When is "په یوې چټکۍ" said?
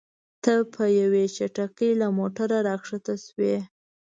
0.73-1.91